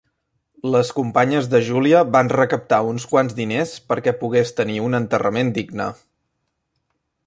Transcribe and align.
Les 0.75 0.87
companyes 0.99 1.49
de 1.51 1.61
Júlia 1.67 2.01
van 2.15 2.33
recaptar 2.33 2.81
uns 2.95 3.07
quants 3.13 3.37
diners 3.43 3.77
perquè 3.93 4.17
pogués 4.25 4.57
tenir 4.63 4.83
un 4.89 5.03
enterrament 5.05 5.57
digne. 5.61 5.93